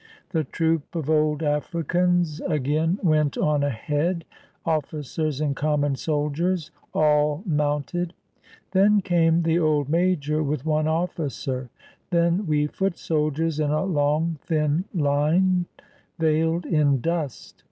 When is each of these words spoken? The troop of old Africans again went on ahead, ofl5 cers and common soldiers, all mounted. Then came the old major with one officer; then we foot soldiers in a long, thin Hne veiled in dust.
The 0.29 0.45
troop 0.45 0.95
of 0.95 1.11
old 1.11 1.43
Africans 1.43 2.41
again 2.47 2.97
went 3.03 3.37
on 3.37 3.61
ahead, 3.63 4.25
ofl5 4.65 5.01
cers 5.05 5.39
and 5.39 5.55
common 5.55 5.95
soldiers, 5.95 6.71
all 6.91 7.43
mounted. 7.45 8.15
Then 8.71 9.01
came 9.01 9.43
the 9.43 9.59
old 9.59 9.89
major 9.89 10.41
with 10.41 10.65
one 10.65 10.87
officer; 10.87 11.69
then 12.09 12.47
we 12.47 12.65
foot 12.65 12.97
soldiers 12.97 13.59
in 13.59 13.69
a 13.69 13.85
long, 13.85 14.39
thin 14.41 14.85
Hne 14.97 15.65
veiled 16.17 16.65
in 16.65 16.99
dust. 16.99 17.57